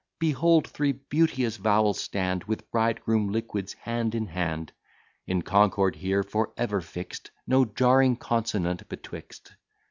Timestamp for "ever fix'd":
6.57-7.29